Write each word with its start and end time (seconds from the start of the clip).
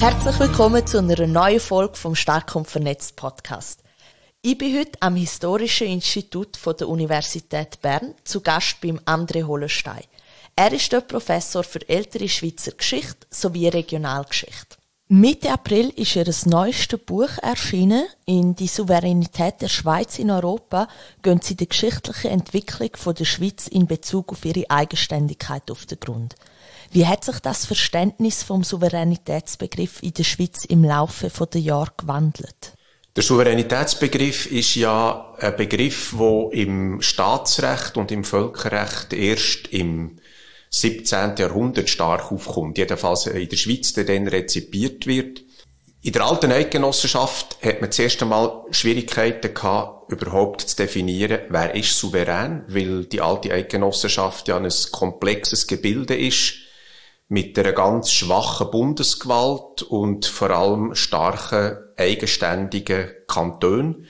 Herzlich 0.00 0.40
willkommen 0.40 0.86
zu 0.86 0.96
einer 0.96 1.26
neuen 1.26 1.60
Folge 1.60 1.94
vom 1.94 2.14
Stark 2.14 2.56
und 2.56 2.66
Vernetzt 2.66 3.16
Podcast. 3.16 3.80
Ich 4.40 4.56
bin 4.56 4.78
heute 4.78 4.92
am 5.00 5.14
Historischen 5.14 5.88
Institut 5.88 6.58
der 6.64 6.88
Universität 6.88 7.82
Bern 7.82 8.14
zu 8.24 8.40
Gast 8.40 8.80
beim 8.80 8.98
André 9.00 9.46
Hollenstein. 9.46 10.04
Er 10.56 10.72
ist 10.72 10.90
dort 10.90 11.08
Professor 11.08 11.62
für 11.62 11.86
ältere 11.86 12.30
Schweizer 12.30 12.72
Geschichte 12.72 13.26
sowie 13.28 13.68
Regionalgeschichte. 13.68 14.78
Mitte 15.08 15.52
April 15.52 15.90
ist 15.90 16.16
ihr 16.16 16.24
neuestes 16.46 17.00
Buch 17.00 17.36
erschienen. 17.42 18.06
In 18.24 18.54
die 18.54 18.68
Souveränität 18.68 19.60
der 19.60 19.68
Schweiz 19.68 20.18
in 20.18 20.30
Europa 20.30 20.88
gehen 21.20 21.42
sie 21.42 21.56
die 21.56 21.68
geschichtliche 21.68 22.30
Entwicklung 22.30 22.88
der 23.18 23.26
Schweiz 23.26 23.68
in 23.68 23.86
Bezug 23.86 24.32
auf 24.32 24.46
ihre 24.46 24.70
Eigenständigkeit 24.70 25.70
auf 25.70 25.84
den 25.84 26.00
Grund. 26.00 26.36
Wie 26.92 27.06
hat 27.06 27.24
sich 27.24 27.38
das 27.38 27.66
Verständnis 27.66 28.42
vom 28.42 28.64
Souveränitätsbegriff 28.64 30.02
in 30.02 30.12
der 30.12 30.24
Schweiz 30.24 30.64
im 30.64 30.82
Laufe 30.82 31.30
der 31.46 31.60
Jahre 31.60 31.92
gewandelt? 31.96 32.74
Der 33.14 33.22
Souveränitätsbegriff 33.22 34.50
ist 34.50 34.74
ja 34.74 35.34
ein 35.38 35.56
Begriff, 35.56 36.14
wo 36.16 36.50
im 36.50 37.00
Staatsrecht 37.00 37.96
und 37.96 38.10
im 38.10 38.24
Völkerrecht 38.24 39.12
erst 39.12 39.68
im 39.68 40.18
17. 40.70 41.36
Jahrhundert 41.36 41.88
stark 41.88 42.32
aufkommt, 42.32 42.76
jedenfalls 42.76 43.26
in 43.26 43.48
der 43.48 43.56
Schweiz, 43.56 43.92
der 43.92 44.04
dann 44.04 44.26
rezipiert 44.26 45.06
wird. 45.06 45.42
In 46.02 46.12
der 46.12 46.24
alten 46.24 46.50
Eidgenossenschaft 46.50 47.58
hat 47.62 47.80
man 47.80 47.92
zuerst 47.92 48.20
einmal 48.20 48.64
Schwierigkeiten 48.72 49.54
gehabt, 49.54 50.10
überhaupt 50.10 50.62
zu 50.62 50.76
definieren, 50.76 51.40
wer 51.50 51.72
ist 51.76 51.96
souverän, 51.96 52.64
weil 52.66 53.04
die 53.04 53.20
alte 53.20 53.52
Eidgenossenschaft 53.52 54.48
ja 54.48 54.56
ein 54.56 54.68
komplexes 54.90 55.68
Gebilde 55.68 56.16
ist, 56.16 56.54
mit 57.30 57.56
einer 57.56 57.72
ganz 57.72 58.10
schwachen 58.10 58.72
Bundesgewalt 58.72 59.82
und 59.82 60.26
vor 60.26 60.50
allem 60.50 60.96
starken, 60.96 61.78
eigenständigen 61.96 63.10
Kantonen. 63.28 64.08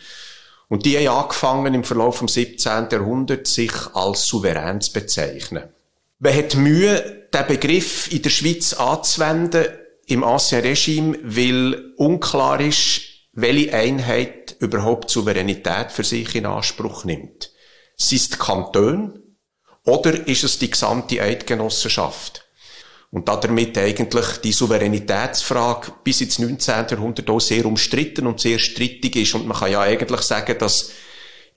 Und 0.69 0.87
die 0.87 0.97
haben 0.97 1.19
angefangen, 1.19 1.75
im 1.75 1.85
Verlauf 1.85 2.21
des 2.21 2.33
17. 2.33 2.89
Jahrhunderts 2.91 3.53
sich 3.53 3.73
als 3.93 4.25
souverän 4.25 4.81
zu 4.81 4.95
bezeichnen. 4.95 5.65
Man 6.19 6.35
hat 6.35 6.55
Mühe, 6.55 7.29
den 7.33 7.47
Begriff 7.47 8.11
in 8.11 8.23
der 8.23 8.31
Schweiz 8.31 8.73
anzuwenden, 8.73 9.67
im 10.07 10.25
Ancien 10.25 10.63
Regime, 10.63 11.19
weil 11.23 11.93
unklar 11.99 12.59
ist, 12.61 13.03
welche 13.33 13.75
Einheit 13.75 14.57
überhaupt 14.61 15.11
Souveränität 15.11 15.93
für 15.93 16.05
sich 16.05 16.35
in 16.35 16.47
Anspruch 16.47 17.05
nimmt. 17.05 17.53
Sind 17.97 18.21
es 18.21 18.31
die 18.31 18.39
Kantone 18.39 19.21
oder 19.85 20.27
ist 20.27 20.43
es 20.43 20.59
die 20.59 20.71
gesamte 20.71 21.21
Eidgenossenschaft? 21.21 22.47
Und 23.13 23.29
damit 23.29 23.77
eigentlich 23.77 24.37
die 24.37 24.53
Souveränitätsfrage 24.53 25.93
bis 26.05 26.21
ins 26.21 26.39
19. 26.39 26.87
Jahrhundert 26.91 27.29
auch 27.29 27.41
sehr 27.41 27.67
umstritten 27.67 28.27
und 28.29 28.41
sehr 28.41 28.61
strittig 28.61 29.17
ist. 29.17 29.35
Und 29.35 29.47
man 29.47 29.59
kann 29.59 29.73
ja 29.73 29.81
eigentlich 29.81 30.21
sagen, 30.21 30.57
dass 30.59 30.93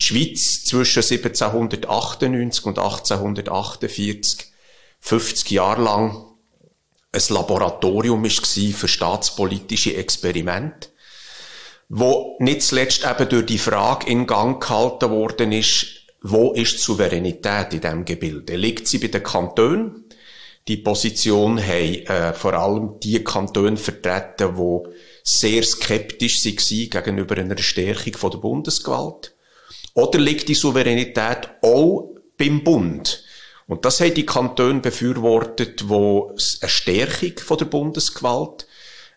die 0.02 0.06
Schweiz 0.06 0.66
zwischen 0.66 1.04
1798 1.04 2.66
und 2.66 2.80
1848 2.80 4.52
50 5.00 5.52
Jahre 5.52 5.84
lang 5.84 6.26
ein 7.12 7.22
Laboratorium 7.30 8.24
war 8.24 8.74
für 8.74 8.88
staatspolitische 8.88 9.96
Experimente, 9.96 10.90
wo 11.90 12.38
nicht 12.40 12.64
zuletzt 12.64 13.06
eben 13.06 13.30
durch 13.30 13.46
die 13.46 13.60
Frage 13.60 14.10
in 14.10 14.26
Gang 14.26 14.62
gehalten 14.62 15.12
worden 15.12 15.52
ist, 15.52 15.86
wo 16.22 16.54
ist 16.54 16.74
die 16.74 16.78
Souveränität 16.78 17.74
in 17.74 17.82
diesem 17.82 18.06
Gebilde? 18.06 18.56
Liegt 18.56 18.88
sie 18.88 18.98
bei 18.98 19.08
den 19.08 19.22
Kantonen? 19.22 20.03
Die 20.68 20.78
Position 20.78 21.62
haben 21.62 22.06
äh, 22.06 22.34
vor 22.34 22.54
allem 22.54 23.00
die 23.02 23.24
Kantone 23.24 23.78
vertreten, 23.78 24.56
die 24.56 24.90
sehr 25.24 25.64
skeptisch 25.64 26.46
waren 26.46 26.90
gegenüber 26.90 27.38
einer 27.38 27.58
Stärkung 27.58 28.32
der 28.32 28.38
Bundesgewalt. 28.38 29.36
Oder 29.94 30.20
liegt 30.20 30.48
die 30.48 30.56
Souveränität 30.56 31.50
auch 31.62 32.16
beim 32.38 32.64
Bund? 32.64 33.24
Und 33.68 33.86
das 33.86 34.00
haben 34.02 34.14
die 34.14 34.26
Kantone 34.26 34.80
befürwortet, 34.80 35.88
wo 35.88 36.30
eine 36.30 36.70
Stärkung 36.70 37.58
der 37.58 37.66
Bundesgewalt, 37.66 38.66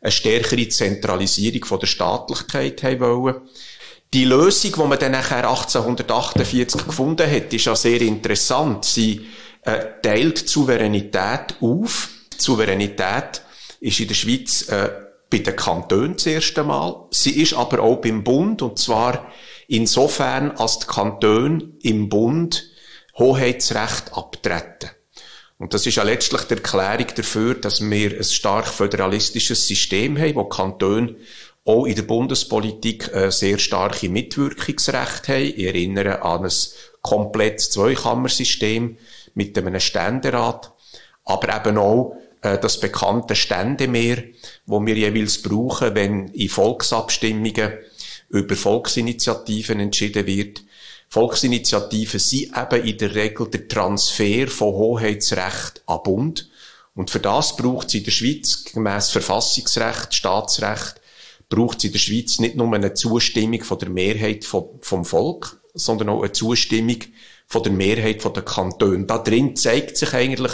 eine 0.00 0.12
stärkere 0.12 0.68
Zentralisierung 0.68 1.78
der 1.80 1.86
Staatlichkeit 1.86 2.82
haben 2.82 3.00
wollen. 3.00 3.40
Die 4.14 4.24
Lösung, 4.24 4.72
die 4.72 4.88
man 4.88 4.98
dann 4.98 5.12
nachher 5.12 5.48
1848 5.48 6.86
gefunden 6.86 7.28
hat, 7.28 7.52
ist 7.52 7.64
ja 7.64 7.74
sehr 7.74 8.00
interessant. 8.00 8.84
Sie 8.84 9.26
äh, 9.66 10.00
teilt 10.02 10.48
Souveränität 10.48 11.56
auf. 11.60 12.08
Die 12.32 12.42
Souveränität 12.42 13.42
ist 13.80 14.00
in 14.00 14.08
der 14.08 14.14
Schweiz 14.14 14.68
äh, 14.68 14.90
bei 15.28 15.38
den 15.38 15.56
Kantonen 15.56 16.14
das 16.14 16.26
erste 16.26 16.64
Mal. 16.64 17.06
Sie 17.10 17.42
ist 17.42 17.54
aber 17.54 17.80
auch 17.82 17.96
beim 17.96 18.22
Bund, 18.22 18.62
und 18.62 18.78
zwar 18.78 19.30
insofern, 19.68 20.52
als 20.52 20.78
die 20.78 20.86
Kantone 20.86 21.72
im 21.82 22.08
Bund 22.08 22.64
Hoheitsrecht 23.18 24.12
abtreten. 24.12 24.90
Und 25.58 25.72
das 25.74 25.86
ist 25.86 25.96
ja 25.96 26.02
letztlich 26.02 26.42
die 26.42 26.54
Erklärung 26.54 27.06
dafür, 27.16 27.54
dass 27.54 27.80
wir 27.80 28.16
ein 28.16 28.24
stark 28.24 28.68
föderalistisches 28.68 29.66
System 29.66 30.18
haben, 30.18 30.34
wo 30.34 30.44
Kantone 30.44 31.16
auch 31.64 31.86
in 31.86 31.96
der 31.96 32.02
Bundespolitik 32.02 33.12
ein 33.14 33.30
sehr 33.32 33.58
starke 33.58 34.08
Mitwirkungsrecht 34.08 35.28
haben. 35.28 35.44
Ich 35.44 35.64
erinnere 35.64 36.22
an 36.22 36.44
ein 36.44 36.52
komplettes 37.02 37.70
Zweikammersystem 37.70 38.98
mit 39.36 39.56
einem 39.56 39.78
Ständerat, 39.78 40.72
aber 41.24 41.56
eben 41.56 41.78
auch 41.78 42.16
äh, 42.40 42.58
das 42.58 42.80
bekannte 42.80 43.36
Ständemeer, 43.36 44.24
wo 44.64 44.84
wir 44.84 44.96
jeweils 44.96 45.42
brauchen, 45.42 45.94
wenn 45.94 46.28
in 46.28 46.48
Volksabstimmungen 46.48 47.74
über 48.30 48.56
Volksinitiativen 48.56 49.78
entschieden 49.78 50.26
wird. 50.26 50.62
Volksinitiativen 51.08 52.18
sind 52.18 52.56
eben 52.56 52.84
in 52.84 52.98
der 52.98 53.14
Regel 53.14 53.48
der 53.48 53.68
Transfer 53.68 54.48
von 54.48 54.74
Hoheitsrecht 54.74 55.82
an 55.86 56.00
Bund. 56.02 56.50
Und 56.94 57.10
für 57.10 57.20
das 57.20 57.56
braucht 57.56 57.88
es 57.88 57.94
in 57.94 58.04
der 58.04 58.10
Schweiz 58.10 58.64
gemäß 58.64 59.10
Verfassungsrecht, 59.10 60.14
Staatsrecht, 60.14 61.00
braucht 61.48 61.78
es 61.78 61.84
in 61.84 61.92
der 61.92 61.98
Schweiz 61.98 62.38
nicht 62.38 62.56
nur 62.56 62.74
eine 62.74 62.94
Zustimmung 62.94 63.62
von 63.62 63.78
der 63.78 63.90
Mehrheit 63.90 64.44
vom 64.44 65.04
Volk, 65.04 65.60
sondern 65.74 66.08
auch 66.08 66.22
eine 66.22 66.32
Zustimmung 66.32 66.98
von 67.46 67.62
der 67.62 67.72
Mehrheit 67.72 68.24
der 68.24 68.42
Kantone. 68.42 69.06
Da 69.06 69.18
drin 69.18 69.56
zeigt 69.56 69.96
sich 69.96 70.12
eigentlich, 70.14 70.52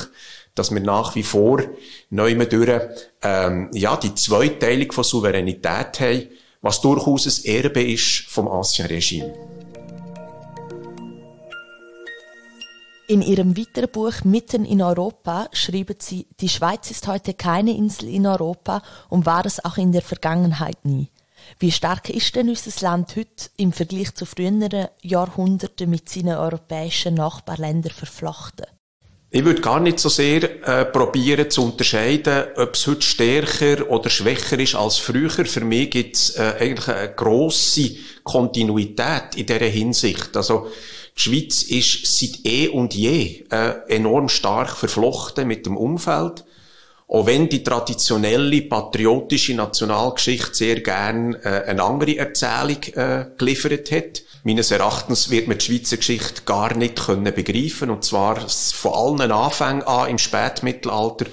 dass 0.55 0.71
wir 0.71 0.81
nach 0.81 1.15
wie 1.15 1.23
vor 1.23 1.63
neu 2.11 2.35
durch, 2.35 2.83
ähm, 3.23 3.71
ja, 3.73 3.97
die 3.97 4.15
Zweiteilung 4.15 4.93
von 4.93 5.05
Souveränität 5.05 6.01
haben, 6.01 6.29
was 6.61 6.81
durchaus 6.81 7.27
ein 7.27 7.45
Erbe 7.45 7.83
ist 7.83 8.25
vom 8.29 8.49
Ancien 8.49 8.87
Regime. 8.87 9.33
In 13.09 13.21
ihrem 13.21 13.59
weiteren 13.59 13.91
Buch 13.91 14.25
Mitten 14.25 14.65
in 14.65 14.81
Europa 14.81 15.49
schreiben 15.53 15.97
sie, 15.99 16.27
die 16.41 16.49
Schweiz 16.49 16.91
ist 16.91 17.09
heute 17.09 17.35
keine 17.35 17.77
Insel 17.77 18.09
in 18.09 18.27
Europa 18.27 18.83
und 19.09 19.27
war 19.27 19.45
es 19.45 19.63
auch 19.65 19.77
in 19.77 19.93
der 19.93 20.03
Vergangenheit 20.03 20.85
nie. 20.85 21.09
Wie 21.59 21.73
stark 21.73 22.09
ist 22.11 22.35
denn 22.35 22.49
unser 22.49 22.73
Land 22.83 23.17
heute 23.17 23.51
im 23.57 23.73
Vergleich 23.73 24.15
zu 24.15 24.27
früheren 24.27 24.89
Jahrhunderten 25.03 25.91
mit 25.91 26.09
seinen 26.09 26.37
europäischen 26.37 27.15
Nachbarländern 27.15 27.93
verflochten? 27.93 28.67
Ich 29.35 29.47
würde 29.47 29.63
gar 29.63 29.81
nicht 29.81 29.99
so 29.99 30.11
sehr 30.11 30.43
äh, 30.69 30.85
probieren 30.85 31.49
zu 31.49 31.65
unterscheiden, 31.65 32.49
ob 32.55 32.75
es 32.75 32.87
heute 32.87 33.01
stärker 33.01 33.91
oder 33.91 34.11
schwächer 34.11 34.59
ist 34.59 34.75
als 34.75 34.99
früher. 34.99 35.31
Für 35.31 35.65
mich 35.65 35.91
gibt 35.91 36.17
es 36.17 36.37
äh, 36.37 36.55
eigentlich 36.61 36.89
eine 36.89 37.15
grosse 37.15 37.97
Kontinuität 38.25 39.35
in 39.37 39.47
dieser 39.47 39.61
Hinsicht. 39.61 40.37
Also 40.37 40.67
die 41.17 41.21
Schweiz 41.21 41.63
ist 41.63 42.15
seit 42.15 42.45
eh 42.45 42.69
und 42.69 42.93
je 42.93 43.45
äh, 43.51 43.73
enorm 43.89 44.29
stark 44.29 44.77
verflochten 44.77 45.49
mit 45.49 45.65
dem 45.65 45.79
Umfeld. 45.79 46.45
Auch 47.15 47.27
wenn 47.27 47.47
die 47.47 47.63
traditionelle 47.63 48.63
patriotische 48.63 49.53
Nationalgeschichte 49.53 50.55
sehr 50.55 50.81
gern 50.81 51.35
äh, 51.35 51.65
eine 51.67 51.83
andere 51.83 52.17
Erzählung 52.17 52.83
äh, 52.95 53.27
geliefert 53.37 53.93
hat. 53.93 54.23
Meines 54.45 54.71
Erachtens 54.71 55.29
wird 55.29 55.47
man 55.47 55.59
die 55.59 55.65
Schweizer 55.67 55.99
Geschichte 55.99 56.41
gar 56.47 56.75
nicht 56.75 57.05
können 57.05 57.35
begreifen 57.35 57.91
und 57.91 58.03
zwar 58.03 58.49
von 58.49 59.21
allen 59.21 59.31
Anfängen 59.31 59.83
an 59.83 60.09
im 60.09 60.17
Spätmittelalter, 60.17 61.27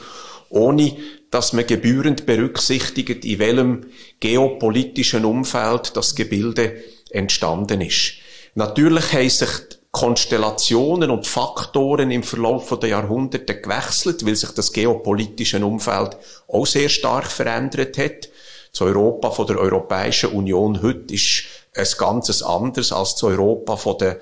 ohne 0.49 0.97
dass 1.31 1.53
man 1.53 1.65
gebührend 1.65 2.25
berücksichtigt, 2.25 3.23
in 3.23 3.39
welchem 3.39 3.85
geopolitischen 4.19 5.23
Umfeld 5.23 5.95
das 5.95 6.13
Gebilde 6.13 6.83
entstanden 7.09 7.79
ist. 7.79 8.15
Natürlich 8.53 9.13
haben 9.13 9.29
sich 9.29 9.78
Konstellationen 9.91 11.09
und 11.09 11.25
Faktoren 11.25 12.11
im 12.11 12.23
Verlauf 12.23 12.77
der 12.79 12.89
Jahrhunderte 12.89 13.59
gewechselt, 13.59 14.25
weil 14.25 14.35
sich 14.35 14.51
das 14.51 14.71
geopolitische 14.71 15.63
Umfeld 15.65 16.17
auch 16.47 16.67
sehr 16.67 16.89
stark 16.89 17.31
verändert 17.31 17.97
hat. 17.97 18.29
Das 18.71 18.81
Europa 18.81 19.31
von 19.31 19.47
der 19.47 19.57
Europäischen 19.57 20.29
Union 20.31 20.83
heute 20.83 21.13
ist 21.13 21.45
ein 21.75 21.87
ganzes 21.97 22.43
anderes 22.43 22.91
als 22.91 23.13
das 23.13 23.23
Europa 23.23 23.77
von 23.77 23.97
der 23.97 24.19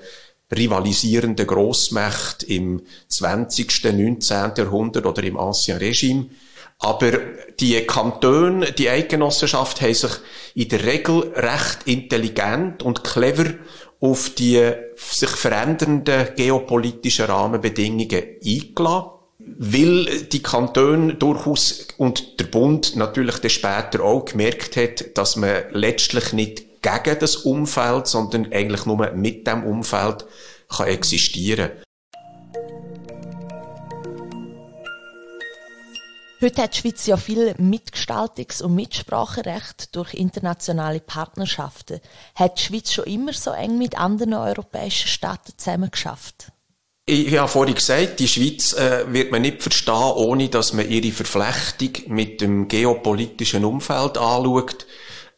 rivalisierenden 0.50 1.46
Grossmächte 1.46 2.46
im 2.46 2.82
20., 3.08 3.92
19. 3.92 4.52
Jahrhundert 4.56 5.04
oder 5.04 5.22
im 5.22 5.36
Ancien 5.36 5.76
Regime. 5.76 6.30
Aber 6.78 7.12
die 7.58 7.78
Kantone, 7.86 8.72
die 8.72 8.88
Eidgenossenschaft 8.88 9.80
haben 9.80 9.94
sich 9.94 10.12
in 10.54 10.68
der 10.68 10.84
Regel 10.84 11.32
recht 11.34 11.80
intelligent 11.86 12.82
und 12.82 13.02
clever 13.02 13.54
auf 14.00 14.30
die 14.30 14.72
sich 14.96 15.30
verändernden 15.30 16.28
geopolitischen 16.36 17.26
Rahmenbedingungen 17.26 18.24
eingeladen 18.44 19.18
weil 19.56 20.24
die 20.24 20.42
Kantone 20.42 21.14
durchaus 21.14 21.88
und 21.96 22.38
der 22.40 22.46
Bund 22.46 22.96
natürlich 22.96 23.38
dann 23.38 23.50
später 23.50 24.02
auch 24.04 24.24
gemerkt 24.24 24.76
hat, 24.76 25.16
dass 25.16 25.36
man 25.36 25.62
letztlich 25.72 26.32
nicht 26.32 26.82
gegen 26.82 27.18
das 27.18 27.36
Umfeld, 27.36 28.06
sondern 28.06 28.52
eigentlich 28.52 28.84
nur 28.86 29.10
mit 29.12 29.46
dem 29.46 29.64
Umfeld 29.64 30.26
kann 30.68 30.88
existieren. 30.88 31.70
Heute 36.40 36.62
hat 36.62 36.76
die 36.76 36.78
Schweiz 36.78 37.04
ja 37.06 37.16
viel 37.16 37.50
Mitgestaltungs- 37.58 38.62
und 38.62 38.76
Mitspracherecht 38.76 39.96
durch 39.96 40.14
internationale 40.14 41.00
Partnerschaften. 41.00 42.00
Hat 42.36 42.58
die 42.58 42.62
Schweiz 42.62 42.92
schon 42.92 43.06
immer 43.06 43.32
so 43.32 43.50
eng 43.50 43.76
mit 43.76 43.98
anderen 43.98 44.34
europäischen 44.34 45.08
Staaten 45.08 45.52
zusammengeschafft? 45.56 46.52
Ich 47.06 47.36
habe 47.36 47.48
vorhin 47.48 47.74
gesagt, 47.74 48.20
die 48.20 48.28
Schweiz 48.28 48.74
äh, 48.74 49.12
wird 49.12 49.32
man 49.32 49.42
nicht 49.42 49.62
verstehen, 49.62 49.94
ohne 49.94 50.48
dass 50.48 50.74
man 50.74 50.88
ihre 50.88 51.10
Verflechtung 51.10 52.14
mit 52.14 52.40
dem 52.40 52.68
geopolitischen 52.68 53.64
Umfeld 53.64 54.18
anschaut. 54.18 54.86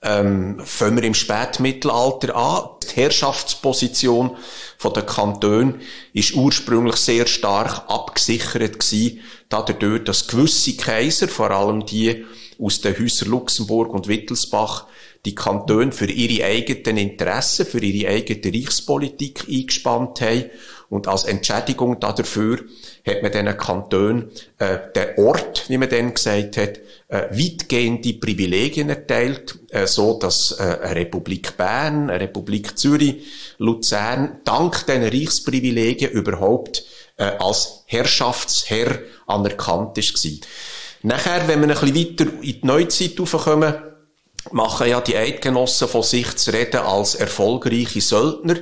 Ähm, 0.02 0.58
fangen 0.64 0.97
wir 0.97 1.05
im 1.05 1.14
Spätmittelalter 1.14 2.35
an. 2.35 2.70
Die 2.82 2.97
Herrschaftsposition 2.97 4.37
der 4.82 5.02
Kanton 5.02 5.81
ist 6.14 6.35
ursprünglich 6.35 6.97
sehr 6.97 7.26
stark 7.26 7.85
abgesichert 7.88 8.79
dadurch, 9.50 10.05
dass 10.05 10.26
gewisse 10.26 10.75
Kaiser, 10.76 11.29
vor 11.29 11.50
allem 11.50 11.85
die 11.85 12.25
aus 12.58 12.81
den 12.81 12.99
Häusern 12.99 13.29
Luxemburg 13.29 13.93
und 13.93 14.08
Wittelsbach, 14.08 14.87
die 15.26 15.35
Kantone 15.35 15.93
für 15.93 16.11
ihre 16.11 16.47
eigenen 16.47 16.97
Interessen, 16.97 17.67
für 17.67 17.81
ihre 17.81 18.11
eigene 18.11 18.55
Reichspolitik 18.55 19.44
eingespannt 19.50 20.23
haben 20.23 20.50
und 20.91 21.07
als 21.07 21.25
Entschädigung 21.25 22.01
dafür 22.01 22.59
hat 23.07 23.23
man 23.23 23.31
diesen 23.31 23.57
Kantonen 23.57 24.31
äh, 24.59 24.79
den 24.95 25.25
Ort, 25.25 25.65
wie 25.69 25.79
man 25.79 25.89
dann 25.89 26.13
gesagt 26.13 26.57
hat, 26.57 26.81
äh, 27.09 27.29
weitgehende 27.31 28.15
Privilegien 28.15 28.89
erteilt, 28.89 29.59
äh, 29.71 29.87
so 29.87 30.19
dass 30.19 30.57
äh, 30.59 30.79
eine 30.83 30.97
Republik 30.97 31.57
Bern, 31.57 32.11
eine 32.11 32.21
Republik 32.21 32.77
Zürich, 32.77 33.25
Luzern 33.59 34.41
dank 34.45 34.85
diesen 34.87 35.05
Reichsprivilegien 35.05 36.11
überhaupt 36.11 36.83
äh, 37.17 37.25
als 37.39 37.85
Herrschaftsherr 37.87 38.99
anerkannt 39.29 39.97
ist. 39.97 40.47
Nachher, 41.03 41.47
wenn 41.47 41.61
wir 41.61 41.69
ein 41.69 41.81
bisschen 41.81 42.19
weiter 42.19 42.33
in 42.43 42.61
die 42.61 42.61
Neuzeit 42.67 43.21
aufkommen, 43.21 43.75
machen 44.51 44.89
ja 44.89 45.01
die 45.01 45.17
Eidgenossen 45.17 45.87
von 45.87 46.03
sich 46.03 46.35
zu 46.37 46.51
reden 46.53 46.81
als 46.81 47.15
erfolgreiche 47.15 48.01
Söldner. 48.01 48.57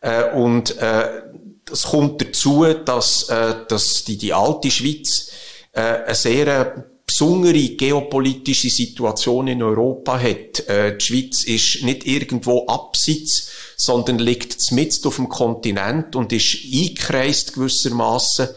Äh, 0.00 0.30
und 0.32 0.78
äh, 0.78 1.22
es 1.70 1.84
kommt 1.84 2.20
dazu, 2.20 2.64
dass, 2.64 3.28
äh, 3.28 3.54
dass 3.68 4.04
die, 4.04 4.16
die 4.16 4.32
alte 4.32 4.70
Schweiz 4.70 5.30
äh, 5.72 5.80
eine 5.80 6.14
sehr 6.14 6.86
besondere 7.06 7.68
geopolitische 7.76 8.68
Situation 8.68 9.48
in 9.48 9.62
Europa 9.62 10.18
hat. 10.18 10.68
Äh, 10.68 10.96
die 10.96 11.04
Schweiz 11.04 11.44
ist 11.44 11.82
nicht 11.82 12.06
irgendwo 12.06 12.66
abseits, 12.66 13.48
sondern 13.76 14.18
liegt 14.18 14.72
mitten 14.72 15.08
auf 15.08 15.16
dem 15.16 15.28
Kontinent 15.28 16.16
und 16.16 16.32
ist 16.32 16.58
eingekreist 16.64 17.54
gewissermaßen 17.54 18.48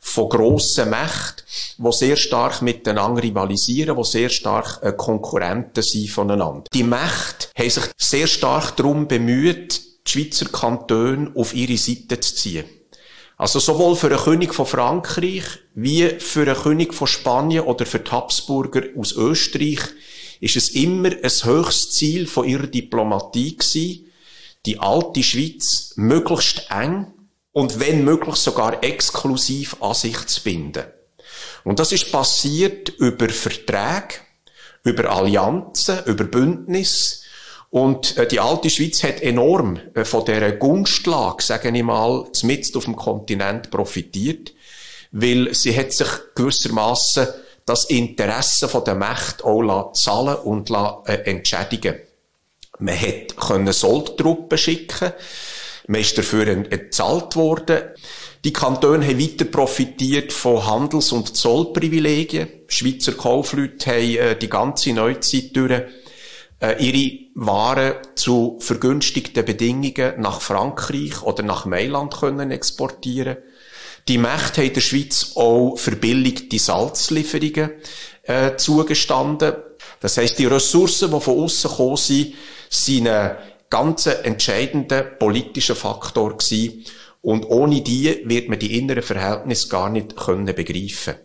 von 0.00 0.28
grossen 0.28 0.90
Mächten, 0.90 1.44
die 1.78 1.92
sehr 1.92 2.16
stark 2.16 2.62
miteinander 2.62 3.22
rivalisieren, 3.22 3.96
die 3.96 4.04
sehr 4.04 4.28
stark 4.28 4.80
äh, 4.82 4.92
Konkurrenten 4.92 5.82
sind 5.82 6.08
voneinander. 6.08 6.64
Die 6.72 6.84
Mächte 6.84 7.48
haben 7.56 7.70
sich 7.70 7.84
sehr 7.96 8.26
stark 8.26 8.76
darum 8.76 9.08
bemüht, 9.08 9.87
die 10.08 10.24
Schweizer 10.24 10.46
Kantone 10.46 11.32
auf 11.34 11.54
ihre 11.54 11.76
Seite 11.76 12.20
zu 12.20 12.34
ziehen. 12.34 12.64
Also 13.36 13.60
sowohl 13.60 13.94
für 13.94 14.08
den 14.08 14.18
König 14.18 14.52
von 14.52 14.66
Frankreich 14.66 15.44
wie 15.74 16.08
für 16.18 16.44
den 16.44 16.56
König 16.56 16.92
von 16.92 17.06
Spanien 17.06 17.64
oder 17.64 17.86
für 17.86 18.00
die 18.00 18.10
Habsburger 18.10 18.82
aus 18.96 19.12
Österreich 19.12 19.80
ist 20.40 20.56
es 20.56 20.70
immer 20.70 21.10
ein 21.10 21.30
höchstes 21.30 21.92
Ziel 21.92 22.26
von 22.26 22.48
ihrer 22.48 22.66
Diplomatie 22.66 23.56
gewesen, 23.56 24.10
die 24.66 24.78
alte 24.80 25.22
Schweiz 25.22 25.92
möglichst 25.96 26.70
eng 26.70 27.12
und 27.52 27.80
wenn 27.80 28.04
möglich 28.04 28.36
sogar 28.36 28.82
exklusiv 28.82 29.76
an 29.80 29.94
sich 29.94 30.26
zu 30.26 30.42
binden. 30.42 30.84
Und 31.64 31.78
das 31.78 31.92
ist 31.92 32.10
passiert 32.10 32.88
über 32.88 33.28
Verträge, 33.28 34.14
über 34.84 35.10
Allianzen, 35.10 36.04
über 36.06 36.24
Bündnisse, 36.24 37.20
und 37.70 38.16
äh, 38.16 38.26
die 38.26 38.40
alte 38.40 38.70
Schweiz 38.70 39.02
hat 39.02 39.20
enorm 39.20 39.78
äh, 39.94 40.04
von 40.04 40.24
dieser 40.24 40.52
Gunstlage, 40.52 41.42
sage 41.42 41.70
ich 41.74 41.82
mal, 41.82 42.26
zumindest 42.32 42.76
auf 42.76 42.84
dem 42.84 42.96
Kontinent 42.96 43.70
profitiert, 43.70 44.54
weil 45.12 45.54
sie 45.54 45.76
hat 45.76 45.92
sich 45.92 46.08
gewissermaßen 46.34 47.28
das 47.66 47.84
Interesse 47.84 48.68
von 48.68 48.84
der 48.84 48.94
Macht 48.94 49.44
auch 49.44 49.92
zahlen 49.92 50.36
und 50.36 50.70
äh, 50.70 51.14
entschädigen 51.24 51.96
Man 52.78 52.98
hat 52.98 53.36
können 53.36 53.72
Soldtruppen 53.72 54.56
schicken, 54.56 55.12
man 55.86 56.00
ist 56.00 56.16
dafür 56.16 56.48
entzahlt 56.48 57.36
worden. 57.36 57.80
Die 58.44 58.52
Kantone 58.52 59.06
haben 59.06 59.20
weiter 59.20 59.44
profitiert 59.46 60.32
von 60.32 60.64
Handels- 60.64 61.12
und 61.12 61.36
Zollprivilegien. 61.36 62.48
Schweizer 62.68 63.12
Kaufleute 63.12 63.90
haben 63.90 64.16
äh, 64.16 64.36
die 64.38 64.48
ganze 64.48 64.92
Neuzeit 64.92 65.54
durch 65.54 65.82
ihre 66.60 67.18
Waren 67.34 67.94
zu 68.16 68.58
vergünstigten 68.60 69.44
Bedingungen 69.44 70.20
nach 70.20 70.40
Frankreich 70.40 71.22
oder 71.22 71.42
nach 71.42 71.66
Mailand 71.66 72.14
können 72.16 72.50
exportieren. 72.50 73.36
Die 74.08 74.18
Mächte 74.18 74.62
haben 74.62 74.72
der 74.72 74.80
Schweiz 74.80 75.32
auch 75.36 75.76
verbilligte 75.76 76.58
Salzlieferungen 76.58 77.72
äh, 78.22 78.56
zugestanden. 78.56 79.54
Das 80.00 80.16
heißt, 80.16 80.38
die 80.38 80.46
Ressourcen, 80.46 81.10
die 81.10 81.20
von 81.20 81.38
außen 81.38 81.70
gekommen 81.70 81.96
sind, 81.96 82.34
sind 82.70 83.08
ein 83.08 83.36
ganz 83.70 84.06
entscheidender 84.06 85.02
politischer 85.02 85.76
Faktor 85.76 86.38
gewesen. 86.38 86.84
Und 87.20 87.44
ohne 87.46 87.82
die 87.82 88.22
wird 88.24 88.48
man 88.48 88.58
die 88.58 88.78
inneren 88.78 89.02
Verhältnisse 89.02 89.68
gar 89.68 89.90
nicht 89.90 90.16
können 90.16 90.54
begreifen. 90.54 91.16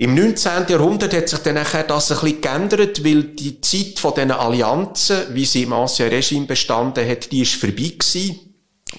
Im 0.00 0.14
19. 0.14 0.66
Jahrhundert 0.68 1.12
hat 1.12 1.28
sich 1.28 1.40
dann 1.40 1.56
nachher 1.56 1.82
das 1.82 2.10
ein 2.10 2.20
bisschen 2.20 2.40
geändert, 2.40 3.04
weil 3.04 3.22
die 3.22 3.60
Zeit 3.60 3.98
von 3.98 4.14
diesen 4.14 4.30
Allianzen, 4.30 5.26
wie 5.34 5.44
sie 5.44 5.64
im 5.64 5.74
Ancien 5.74 6.08
Regime 6.08 6.46
bestanden 6.46 7.06
hat, 7.06 7.30
die 7.30 7.42
ist 7.42 7.56
vorbei 7.56 7.92
gewesen. 7.98 8.54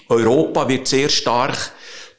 Europa 0.10 0.70
wird 0.70 0.88
sehr 0.88 1.10
stark 1.10 1.72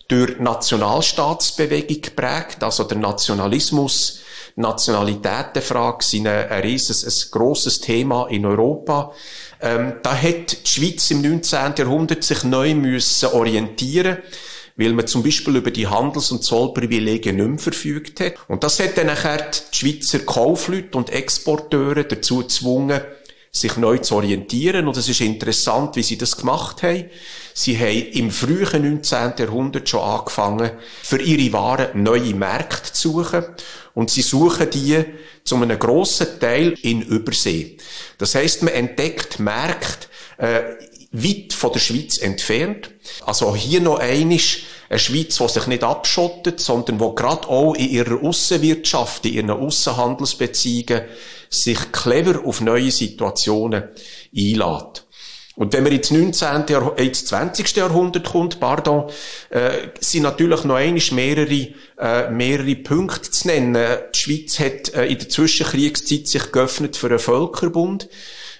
durch 0.08 0.40
Nationalstaatsbewegung 0.40 2.00
geprägt, 2.00 2.64
also 2.64 2.82
der 2.82 2.98
Nationalismus, 2.98 4.18
Nationalitätenfrage 4.56 6.04
sind 6.04 6.26
ein, 6.26 6.62
rieses, 6.62 7.04
ein 7.04 7.30
grosses 7.30 7.80
Thema 7.80 8.26
in 8.30 8.44
Europa. 8.44 9.12
Ähm, 9.60 10.00
da 10.02 10.12
hat 10.12 10.66
die 10.66 10.68
Schweiz 10.68 11.08
im 11.12 11.22
19. 11.22 11.74
Jahrhundert 11.78 12.24
sich 12.24 12.42
neu 12.42 12.74
müssen 12.74 13.28
orientieren 13.28 14.18
weil 14.82 14.92
man 14.92 15.06
zum 15.06 15.22
Beispiel 15.22 15.56
über 15.56 15.70
die 15.70 15.86
Handels- 15.86 16.32
und 16.32 16.42
Zollprivilegien 16.42 17.36
nicht 17.36 17.48
mehr 17.48 17.58
verfügt 17.58 18.20
hat. 18.20 18.34
Und 18.48 18.64
das 18.64 18.80
hat 18.80 18.98
dann 18.98 19.06
nachher 19.06 19.50
die 19.50 19.76
Schweizer 19.76 20.20
Kaufleute 20.20 20.96
und 20.98 21.10
Exporteure 21.10 22.04
dazu 22.04 22.38
gezwungen, 22.38 23.00
sich 23.54 23.76
neu 23.76 23.98
zu 23.98 24.16
orientieren. 24.16 24.88
Und 24.88 24.96
es 24.96 25.08
ist 25.08 25.20
interessant, 25.20 25.96
wie 25.96 26.02
sie 26.02 26.16
das 26.16 26.36
gemacht 26.36 26.82
haben. 26.82 27.04
Sie 27.54 27.78
haben 27.78 28.10
im 28.12 28.30
frühen 28.30 28.94
19. 28.94 29.34
Jahrhundert 29.38 29.88
schon 29.88 30.00
angefangen, 30.00 30.70
für 31.02 31.20
ihre 31.20 31.52
Waren 31.52 32.02
neue 32.02 32.34
Märkte 32.34 32.92
zu 32.92 33.22
suchen. 33.22 33.44
Und 33.94 34.10
sie 34.10 34.22
suchen 34.22 34.70
die 34.70 35.04
zu 35.44 35.56
einem 35.56 35.78
grossen 35.78 36.40
Teil 36.40 36.74
in 36.82 37.02
Übersee. 37.02 37.76
Das 38.16 38.34
heißt, 38.34 38.62
man 38.62 38.72
entdeckt 38.72 39.38
Märkte, 39.38 40.06
äh, 40.38 40.60
weit 41.12 41.52
von 41.52 41.72
der 41.72 41.80
Schweiz 41.80 42.18
entfernt. 42.18 42.90
Also 43.24 43.54
hier 43.54 43.80
noch 43.80 43.98
einisch 43.98 44.64
eine 44.88 44.98
Schweiz, 44.98 45.36
die 45.36 45.48
sich 45.48 45.66
nicht 45.66 45.84
abschottet, 45.84 46.60
sondern 46.60 47.00
wo 47.00 47.12
gerade 47.12 47.48
auch 47.48 47.74
in 47.74 47.88
ihrer 47.88 48.22
Aussenwirtschaft, 48.22 49.24
in 49.26 49.34
ihren 49.34 49.50
Aussenhandelsbeziehungen 49.50 51.02
sich 51.48 51.92
clever 51.92 52.44
auf 52.44 52.60
neue 52.60 52.90
Situationen 52.90 53.84
einlädt. 54.36 55.06
Und 55.54 55.74
wenn 55.74 55.82
man 55.82 55.92
ins 55.92 56.10
19. 56.10 56.66
Jahr, 56.68 56.98
ins 56.98 57.26
20. 57.26 57.76
Jahrhundert 57.76 58.30
kommt, 58.30 58.58
pardon, 58.58 59.10
äh, 59.50 59.88
sind 60.00 60.22
natürlich 60.22 60.64
noch 60.64 60.76
einmal 60.76 61.02
mehrere, 61.12 61.68
äh, 61.98 62.30
mehrere 62.30 62.74
Punkte 62.76 63.30
zu 63.30 63.48
nennen. 63.48 63.86
Die 64.14 64.18
Schweiz 64.18 64.58
hat 64.58 64.94
äh, 64.94 65.06
in 65.06 65.18
der 65.18 65.28
Zwischenkriegszeit 65.28 66.26
sich 66.26 66.52
geöffnet 66.52 66.96
für 66.96 67.08
einen 67.08 67.18
Völkerbund 67.18 68.08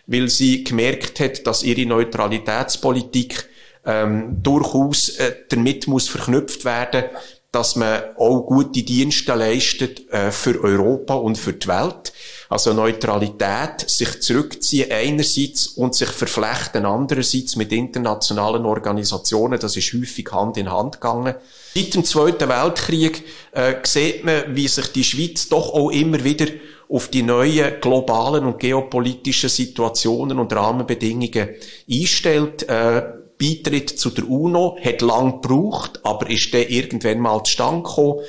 weil 0.07 0.29
sie 0.29 0.65
gemerkt 0.65 1.21
hat, 1.21 1.47
dass 1.47 1.63
ihre 1.63 1.87
Neutralitätspolitik 1.87 3.49
ähm, 3.85 4.43
durchaus 4.43 5.11
äh, 5.19 5.35
damit 5.49 5.87
muss 5.87 6.09
verknüpft 6.09 6.65
werden 6.65 7.05
dass 7.53 7.77
man 7.77 8.03
auch 8.17 8.47
gute 8.47 8.83
Dienste 8.83 9.35
leistet 9.35 10.11
äh, 10.11 10.33
für 10.33 10.65
Europa 10.65 11.15
und 11.15 11.37
für 11.37 11.53
die 11.53 11.69
Welt. 11.69 12.15
Also 12.49 12.73
Neutralität, 12.73 13.85
sich 13.87 14.23
zurückziehen 14.23 14.91
einerseits 14.91 15.67
und 15.67 15.95
sich 15.95 16.09
verflechten 16.09 16.87
andererseits 16.87 17.57
mit 17.57 17.73
internationalen 17.73 18.65
Organisationen, 18.65 19.61
das 19.61 19.77
ist 19.77 19.93
häufig 19.93 20.33
Hand 20.33 20.57
in 20.57 20.73
Hand 20.73 20.95
gegangen. 20.95 21.35
Seit 21.75 21.95
dem 21.95 22.05
Zweiten 22.05 22.49
Weltkrieg 22.49 23.23
äh, 23.53 23.75
sieht 23.83 24.25
man, 24.25 24.57
wie 24.57 24.69
sich 24.69 24.87
die 24.93 25.05
Schweiz 25.05 25.49
doch 25.49 25.75
auch 25.75 25.91
immer 25.91 26.25
wieder 26.25 26.47
auf 26.93 27.09
die 27.09 27.23
neuen 27.23 27.81
globalen 27.81 28.45
und 28.45 28.59
geopolitischen 28.59 29.49
Situationen 29.49 30.39
und 30.39 30.55
Rahmenbedingungen 30.55 31.49
einstellt. 31.91 32.69
Äh, 32.69 33.22
Beitritt 33.43 33.99
zu 33.99 34.11
der 34.11 34.29
UNO 34.29 34.77
hat 34.81 35.03
lang 35.03 35.43
gebraucht, 35.43 35.99
aber 36.05 36.31
ist 36.31 36.55
dann 36.55 36.69
irgendwann 36.69 37.19
mal 37.19 37.43
zustande 37.43 37.83
gekommen. 37.83 38.21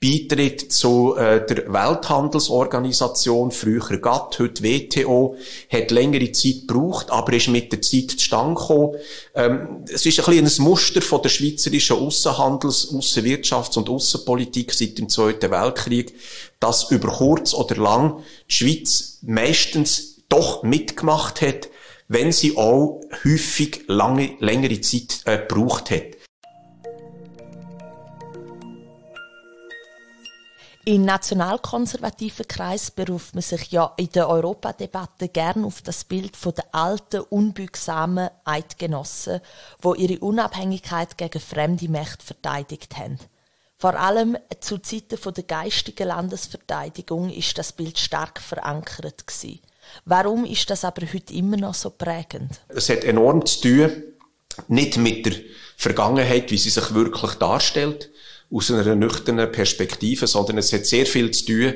Beitritt 0.00 0.72
zu 0.72 1.14
äh, 1.14 1.44
der 1.46 1.70
Welthandelsorganisation, 1.70 3.50
früher 3.50 3.98
GATT, 3.98 4.38
heute 4.38 4.62
WTO, 4.62 5.36
hat 5.70 5.90
längere 5.90 6.32
Zeit 6.32 6.66
gebraucht, 6.66 7.10
aber 7.10 7.34
ist 7.34 7.48
mit 7.48 7.70
der 7.70 7.82
Zeit 7.82 8.12
zustande 8.12 8.58
gekommen. 8.58 8.94
Ähm, 9.34 9.84
es 9.92 10.06
ist 10.06 10.18
ein 10.20 10.24
bisschen 10.24 10.64
ein 10.64 10.70
Muster 10.70 11.02
von 11.02 11.20
der 11.20 11.28
schweizerischen 11.28 11.98
Außenhandels-, 11.98 12.94
Außenwirtschafts- 12.94 13.76
und 13.76 13.90
Außenpolitik 13.90 14.72
seit 14.72 14.96
dem 14.96 15.10
Zweiten 15.10 15.50
Weltkrieg, 15.50 16.14
dass 16.60 16.90
über 16.90 17.08
kurz 17.08 17.52
oder 17.52 17.76
lang 17.76 18.22
die 18.48 18.54
Schweiz 18.54 19.18
meistens 19.20 20.22
doch 20.30 20.62
mitgemacht 20.62 21.42
hat, 21.42 21.68
wenn 22.08 22.32
sie 22.32 22.56
auch 22.56 23.00
häufig 23.24 23.84
lange, 23.86 24.36
längere 24.40 24.80
Zeit 24.80 25.22
äh, 25.24 25.38
gebraucht 25.38 25.90
hat. 25.90 26.22
In 30.84 31.04
nationalkonservativen 31.04 32.48
Kreis 32.48 32.90
beruft 32.90 33.36
man 33.36 33.42
sich 33.42 33.70
ja 33.70 33.92
in 33.96 34.08
der 34.08 34.28
Europadebatte 34.28 35.28
gern 35.28 35.64
auf 35.64 35.80
das 35.80 36.02
Bild 36.02 36.36
von 36.36 36.54
der 36.54 36.74
alten, 36.74 37.20
unbügsamen 37.20 38.30
Eidgenossen, 38.44 39.40
wo 39.80 39.94
ihre 39.94 40.18
Unabhängigkeit 40.18 41.16
gegen 41.16 41.38
fremde 41.38 41.88
Mächte 41.88 42.26
verteidigt 42.26 42.96
haben. 42.96 43.20
Vor 43.78 43.94
allem 43.94 44.36
zu 44.58 44.78
Zeiten 44.78 45.18
der 45.32 45.44
geistigen 45.44 46.08
Landesverteidigung 46.08 47.30
ist 47.30 47.56
das 47.58 47.72
Bild 47.72 47.96
stark 47.96 48.40
verankert 48.40 49.24
gewesen. 49.24 49.60
Warum 50.04 50.44
ist 50.44 50.68
das 50.70 50.84
aber 50.84 51.06
heute 51.12 51.32
immer 51.34 51.56
noch 51.56 51.74
so 51.74 51.90
prägend? 51.90 52.60
Es 52.68 52.88
hat 52.88 53.04
enorm 53.04 53.44
zu 53.46 53.60
tun, 53.60 53.90
nicht 54.68 54.96
mit 54.96 55.26
der 55.26 55.34
Vergangenheit, 55.76 56.50
wie 56.50 56.58
sie 56.58 56.70
sich 56.70 56.94
wirklich 56.94 57.32
darstellt, 57.34 58.10
aus 58.50 58.70
einer 58.70 58.94
nüchternen 58.94 59.50
Perspektive, 59.50 60.26
sondern 60.26 60.58
es 60.58 60.72
hat 60.72 60.86
sehr 60.86 61.06
viel 61.06 61.30
zu 61.30 61.46
tun 61.46 61.74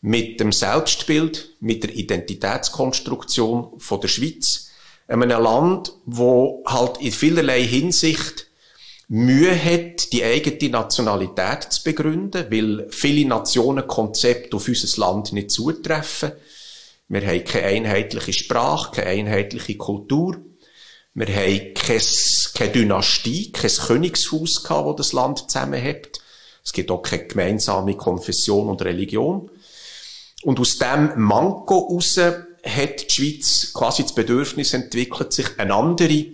mit 0.00 0.40
dem 0.40 0.52
Selbstbild, 0.52 1.50
mit 1.60 1.82
der 1.82 1.94
Identitätskonstruktion 1.94 3.78
von 3.78 4.00
der 4.00 4.08
Schweiz. 4.08 4.70
Einem 5.08 5.28
Land, 5.28 5.92
wo 6.04 6.62
halt 6.66 6.98
in 7.00 7.12
vielerlei 7.12 7.62
Hinsicht 7.62 8.46
Mühe 9.08 9.54
hat, 9.54 10.12
die 10.12 10.24
eigene 10.24 10.70
Nationalität 10.70 11.64
zu 11.72 11.84
begründen, 11.84 12.46
weil 12.50 12.88
viele 12.90 13.28
Nationen 13.28 13.86
Konzepte 13.86 14.56
auf 14.56 14.66
unser 14.66 15.00
Land 15.00 15.32
nicht 15.32 15.52
zutreffen. 15.52 16.32
Wir 17.08 17.26
haben 17.26 17.44
keine 17.44 17.66
einheitliche 17.66 18.32
Sprache, 18.32 18.92
keine 18.96 19.08
einheitliche 19.08 19.76
Kultur. 19.76 20.38
Wir 21.14 21.28
haben 21.28 21.74
keine, 21.74 22.72
Dynastie, 22.72 23.52
kein 23.52 23.70
Königshaus 23.70 24.62
gehabt, 24.62 24.98
das 24.98 25.08
das 25.08 25.12
Land 25.12 25.50
zusammenhält. 25.50 26.20
Es 26.64 26.72
gibt 26.72 26.90
auch 26.90 27.02
keine 27.02 27.26
gemeinsame 27.26 27.96
Konfession 27.96 28.68
und 28.68 28.82
Religion. 28.82 29.50
Und 30.42 30.60
aus 30.60 30.78
dem 30.78 31.12
Manko 31.16 31.88
heraus 31.88 32.18
hat 32.18 33.08
die 33.08 33.14
Schweiz 33.14 33.72
quasi 33.72 34.02
das 34.02 34.14
Bedürfnis 34.14 34.74
entwickelt, 34.74 35.32
sich 35.32 35.58
eine 35.58 35.74
andere, 35.74 36.26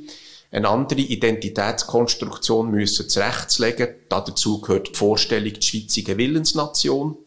eine 0.51 0.69
andere 0.69 1.01
Identitätskonstruktion 1.01 2.71
müssen 2.71 3.09
zurechtzulegen. 3.09 3.89
Dazu 4.09 4.61
gehört 4.63 4.89
die 4.89 4.95
Vorstellung, 4.95 5.53
die 5.53 5.63
Schweiz 5.67 5.95
sei 5.95 6.05
eine 6.07 6.19
Willensnation. 6.19 7.19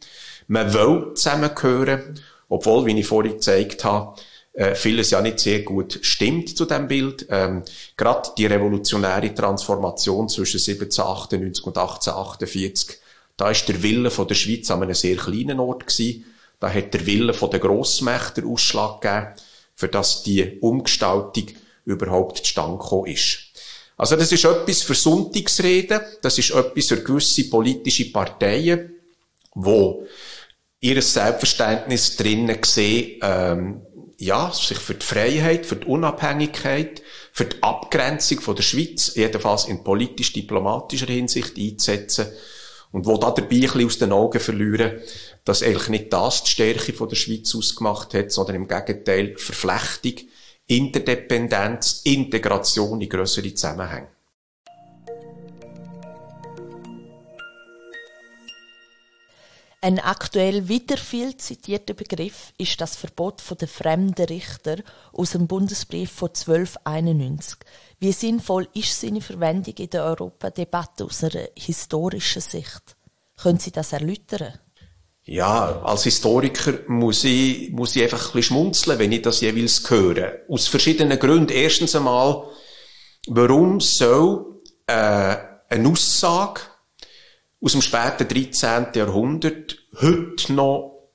Man 0.47 0.73
will 0.73 1.13
zusammengehören 1.13 2.19
obwohl, 2.49 2.85
wie 2.85 2.99
ich 2.99 3.07
vorhin 3.07 3.33
gezeigt 3.33 3.83
habe, 3.83 4.19
äh, 4.53 4.73
vieles 4.73 5.11
ja 5.11 5.21
nicht 5.21 5.39
sehr 5.39 5.61
gut 5.61 5.99
stimmt 6.01 6.57
zu 6.57 6.65
dem 6.65 6.87
Bild. 6.87 7.27
Ähm, 7.29 7.63
Gerade 7.97 8.29
die 8.37 8.45
revolutionäre 8.45 9.33
Transformation 9.33 10.29
zwischen 10.29 10.59
1798 10.59 11.65
und 11.65 11.77
1848, 11.77 12.97
da 13.37 13.51
ist 13.51 13.67
der 13.67 13.83
Wille 13.83 14.09
von 14.11 14.27
der 14.27 14.35
Schweiz 14.35 14.71
an 14.71 14.81
einem 14.81 14.93
sehr 14.93 15.17
kleinen 15.17 15.59
Ort 15.59 15.87
gewesen. 15.87 16.25
Da 16.61 16.71
hat 16.71 16.93
der 16.93 17.05
Wille 17.05 17.33
von 17.33 17.51
der 17.51 17.59
Grossmächte 17.59 18.45
Ausschlag 18.45 19.01
gegeben, 19.01 19.27
für 19.75 19.89
das 19.89 20.23
die 20.23 20.57
Umgestaltung 20.61 21.47
überhaupt 21.83 22.37
zustande 22.37 22.77
gekommen 22.77 23.07
ist. 23.07 23.39
Also 23.97 24.15
das 24.15 24.31
ist 24.31 24.45
etwas 24.45 24.81
für 24.83 24.95
Sonntagsreden, 24.95 26.01
das 26.21 26.37
ist 26.37 26.51
etwas 26.51 26.87
für 26.87 27.01
gewisse 27.01 27.49
politische 27.49 28.11
Parteien, 28.11 28.93
wo 29.53 30.05
ihr 30.85 31.01
Selbstverständnis 31.01 32.15
drinnen 32.15 32.61
gesehen, 32.61 33.19
ähm, 33.23 33.81
ja, 34.19 34.51
sich 34.53 34.77
für 34.77 34.93
die 34.93 35.05
Freiheit, 35.05 35.65
für 35.65 35.77
die 35.77 35.87
Unabhängigkeit, 35.87 37.01
für 37.31 37.45
die 37.45 37.61
Abgrenzung 37.63 38.39
von 38.39 38.55
der 38.55 38.61
Schweiz, 38.61 39.13
jedenfalls 39.15 39.65
in 39.65 39.83
politisch-diplomatischer 39.83 41.07
Hinsicht 41.07 41.57
einzusetzen. 41.57 42.27
Und 42.91 43.07
wo 43.07 43.17
da 43.17 43.31
dabei 43.31 43.41
ein 43.41 43.61
bisschen 43.61 43.85
aus 43.85 43.97
den 43.97 44.11
Augen 44.11 44.39
verlieren, 44.39 44.99
dass 45.43 45.63
eigentlich 45.63 45.89
nicht 45.89 46.13
das 46.13 46.43
die 46.43 46.51
Stärke 46.51 46.93
von 46.93 47.09
der 47.09 47.15
Schweiz 47.15 47.53
ausgemacht 47.55 48.13
hat, 48.13 48.31
sondern 48.31 48.55
im 48.55 48.67
Gegenteil 48.67 49.35
Verflechtung, 49.37 50.27
Interdependenz, 50.67 52.01
Integration 52.03 53.01
in 53.01 53.09
grössere 53.09 53.53
Zusammenhänge. 53.53 54.14
Ein 59.85 59.99
aktuell 59.99 60.67
wieder 60.67 60.97
viel 60.97 61.37
zitierter 61.37 61.93
Begriff 61.93 62.53
ist 62.57 62.81
das 62.81 62.95
Verbot 62.95 63.39
von 63.39 63.55
der 63.55 63.67
fremden 63.67 64.25
Richter 64.25 64.77
aus 65.13 65.33
dem 65.33 65.45
Bundesbrief 65.45 66.09
von 66.09 66.29
1291. 66.29 67.59
Wie 67.99 68.11
sinnvoll 68.11 68.67
ist 68.73 68.99
seine 68.99 69.21
Verwendung 69.21 69.75
in 69.75 69.91
der 69.91 70.05
Europadebatte 70.05 71.05
aus 71.05 71.23
einer 71.23 71.49
historischen 71.55 72.41
Sicht? 72.41 72.95
Können 73.37 73.59
Sie 73.59 73.71
das 73.71 73.93
erläutern? 73.93 74.57
Ja, 75.23 75.83
als 75.83 76.05
Historiker 76.05 76.79
muss 76.87 77.23
ich, 77.23 77.69
muss 77.69 77.95
ich 77.95 78.01
einfach 78.01 78.29
ein 78.29 78.33
bisschen 78.33 78.55
schmunzeln, 78.55 78.97
wenn 78.97 79.11
ich 79.11 79.21
das 79.21 79.41
jeweils 79.41 79.87
höre. 79.87 80.39
Aus 80.49 80.67
verschiedenen 80.67 81.19
Gründen. 81.19 81.53
Erstens 81.53 81.95
einmal, 81.95 82.47
warum 83.27 83.79
soll 83.79 84.63
äh, 84.87 85.35
eine 85.69 85.89
Aussage 85.89 86.61
aus 87.65 87.71
dem 87.71 87.81
späten 87.81 88.27
13. 88.27 88.87
Jahrhundert 88.93 89.77
heute 89.99 90.53
noch 90.53 91.09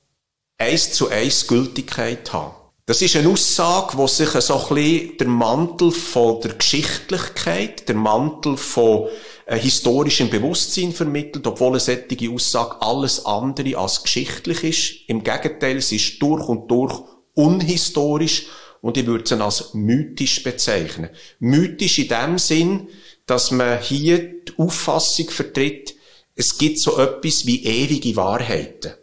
eins 0.58 0.92
zu 0.92 1.08
eins 1.08 1.46
Gültigkeit 1.46 2.32
haben. 2.32 2.56
Das 2.86 3.02
ist 3.02 3.14
eine 3.14 3.28
Aussage, 3.28 3.96
wo 3.96 4.08
sich 4.08 4.30
so 4.30 4.54
ein 4.54 4.74
bisschen 4.74 5.16
der 5.18 5.28
Mantel 5.28 5.92
von 5.92 6.40
der 6.40 6.54
Geschichtlichkeit, 6.54 7.88
der 7.88 7.94
Mantel 7.94 8.56
von 8.56 9.06
äh, 9.46 9.56
historischem 9.60 10.28
Bewusstsein 10.28 10.90
vermittelt, 10.90 11.46
obwohl 11.46 11.70
eine 11.70 11.78
solche 11.78 12.32
Aussage 12.32 12.82
alles 12.82 13.24
andere 13.24 13.78
als 13.78 14.02
geschichtlich 14.02 14.64
ist. 14.64 15.08
Im 15.08 15.22
Gegenteil, 15.22 15.80
sie 15.80 15.96
ist 15.96 16.20
durch 16.20 16.48
und 16.48 16.68
durch 16.68 17.00
unhistorisch 17.34 18.46
und 18.80 18.96
ich 18.96 19.06
würde 19.06 19.28
sie 19.28 19.40
als 19.40 19.72
mythisch 19.74 20.42
bezeichnen. 20.42 21.10
Mythisch 21.38 22.00
in 22.00 22.08
dem 22.08 22.38
Sinn, 22.38 22.88
dass 23.26 23.52
man 23.52 23.80
hier 23.80 24.18
die 24.18 24.58
Auffassung 24.58 25.30
vertritt, 25.30 25.94
es 26.40 26.56
gibt 26.56 26.80
so 26.80 26.98
etwas 26.98 27.44
wie 27.44 27.62
ewige 27.64 28.16
Wahrheiten. 28.16 28.94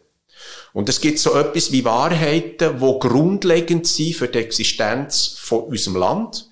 Und 0.74 0.90
es 0.90 1.00
gibt 1.00 1.20
so 1.20 1.36
etwas 1.36 1.72
wie 1.72 1.86
Wahrheiten, 1.86 2.82
wo 2.82 2.98
grundlegend 2.98 3.86
sind 3.86 4.16
für 4.16 4.28
die 4.28 4.40
Existenz 4.40 5.36
von 5.38 5.66
unserem 5.66 5.98
Land. 5.98 6.50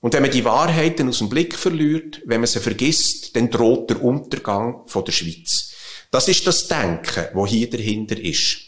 Und 0.00 0.14
wenn 0.14 0.22
man 0.22 0.30
die 0.30 0.44
Wahrheiten 0.44 1.08
aus 1.08 1.18
dem 1.18 1.28
Blick 1.28 1.54
verliert, 1.54 2.22
wenn 2.24 2.40
man 2.40 2.48
sie 2.48 2.60
vergisst, 2.60 3.36
dann 3.36 3.50
droht 3.50 3.90
der 3.90 4.02
Untergang 4.02 4.86
von 4.86 5.04
der 5.04 5.12
Schweiz. 5.12 5.72
Das 6.10 6.28
ist 6.28 6.46
das 6.46 6.66
Denken, 6.66 7.26
wo 7.34 7.46
hier 7.46 7.68
dahinter 7.68 8.18
ist. 8.18 8.65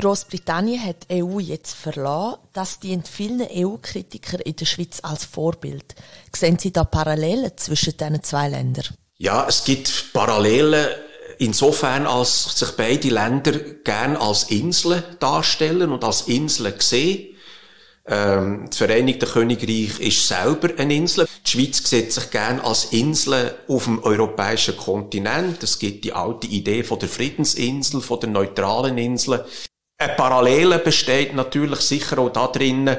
Großbritannien 0.00 0.82
hat 0.84 1.10
die 1.10 1.22
EU 1.22 1.38
jetzt 1.38 1.74
verlassen. 1.74 2.38
Das 2.52 2.80
dient 2.80 3.06
vielen 3.06 3.42
EU-Kritikern 3.42 4.40
in 4.40 4.56
der 4.56 4.64
Schweiz 4.64 5.00
als 5.02 5.24
Vorbild. 5.24 5.94
Sehen 6.34 6.58
Sie 6.58 6.72
da 6.72 6.84
Parallelen 6.84 7.52
zwischen 7.56 7.96
diesen 7.96 8.22
zwei 8.22 8.48
Ländern? 8.48 8.84
Ja, 9.18 9.46
es 9.46 9.64
gibt 9.64 10.12
Parallelen 10.12 10.86
insofern, 11.38 12.06
als 12.06 12.58
sich 12.58 12.70
beide 12.72 13.08
Länder 13.08 13.52
gern 13.52 14.16
als 14.16 14.44
Inseln 14.44 15.02
darstellen 15.18 15.92
und 15.92 16.04
als 16.04 16.22
Inseln 16.22 16.74
sehen. 16.78 17.36
Ähm, 18.06 18.64
das 18.66 18.78
Vereinigte 18.78 19.26
Königreich 19.26 20.00
ist 20.00 20.26
selber 20.26 20.70
eine 20.78 20.94
Insel. 20.94 21.28
Die 21.46 21.50
Schweiz 21.50 21.88
sieht 21.88 22.12
sich 22.12 22.30
gern 22.30 22.60
als 22.60 22.86
Insel 22.86 23.54
auf 23.68 23.84
dem 23.84 24.02
europäischen 24.02 24.76
Kontinent. 24.76 25.62
Es 25.62 25.78
gibt 25.78 26.04
die 26.04 26.12
alte 26.12 26.46
Idee 26.46 26.82
von 26.82 26.98
der 26.98 27.08
Friedensinsel, 27.08 28.00
von 28.00 28.20
der 28.20 28.30
neutralen 28.30 28.96
Insel. 28.98 29.44
Eine 30.00 30.14
Parallele 30.14 30.78
besteht 30.78 31.34
natürlich 31.34 31.80
sicher 31.80 32.20
auch 32.20 32.30
da 32.30 32.46
drinnen, 32.46 32.96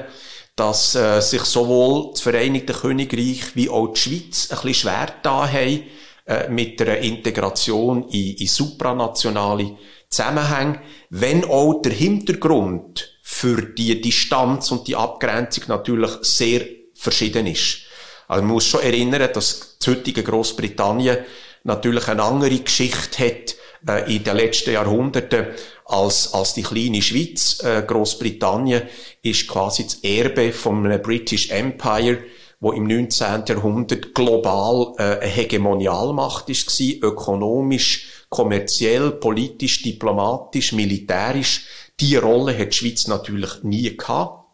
dass 0.56 0.94
äh, 0.94 1.20
sich 1.20 1.42
sowohl 1.42 2.12
das 2.12 2.22
Vereinigte 2.22 2.74
Königreich 2.74 3.56
wie 3.56 3.70
auch 3.70 3.88
die 3.88 4.00
Schweiz 4.00 4.52
ein 4.52 4.58
bisschen 4.58 4.74
schwer 4.76 5.08
da 5.24 5.52
haben 5.52 5.84
äh, 6.28 6.48
mit 6.50 6.80
der 6.80 7.00
Integration 7.00 8.08
in, 8.10 8.36
in 8.36 8.48
supranationale 8.48 9.78
Zusammenhänge, 10.12 10.80
wenn 11.10 11.44
auch 11.44 11.82
der 11.82 11.94
Hintergrund 11.94 13.18
für 13.24 13.64
die 13.64 14.00
Distanz 14.00 14.70
und 14.70 14.88
die 14.88 14.96
Abgrenzung 14.96 15.64
natürlich 15.70 16.12
sehr 16.22 16.62
verschieden 16.94 17.48
ist. 17.48 17.80
Also 18.28 18.44
man 18.44 18.54
muss 18.54 18.68
schon 18.68 18.82
erinnern, 18.82 19.28
dass 19.34 19.78
das 19.80 19.88
heutige 19.88 20.22
Großbritannien 20.22 21.18
natürlich 21.64 22.08
eine 22.08 22.22
andere 22.22 22.60
Geschichte 22.60 23.26
hat 23.26 23.56
äh, 23.88 24.16
in 24.16 24.24
den 24.24 24.38
letzten 24.38 24.74
Jahrhunderten 24.74 25.48
als, 25.92 26.34
als 26.34 26.54
die 26.54 26.64
kleine 26.64 27.02
Schweiz. 27.02 27.62
Äh, 27.64 27.84
Großbritannien 27.84 28.84
ist 29.22 29.48
quasi 29.48 29.84
das 29.84 29.96
Erbe 30.04 30.52
vom 30.52 30.84
British 31.02 31.50
Empire, 31.50 32.20
wo 32.60 32.72
im 32.72 32.86
19. 32.86 33.44
Jahrhundert 33.48 34.14
global 34.14 34.94
äh, 34.98 35.04
eine 35.04 35.26
Hegemonialmacht 35.26 36.50
ist, 36.50 36.80
ökonomisch, 36.80 38.26
kommerziell, 38.30 39.12
politisch, 39.12 39.82
diplomatisch, 39.82 40.72
militärisch 40.74 41.66
die 42.02 42.16
Rolle 42.16 42.58
hat 42.58 42.74
die 42.74 42.78
Schweiz 42.78 43.08
natürlich 43.08 43.64
nie 43.64 43.96
gehabt. 43.96 44.46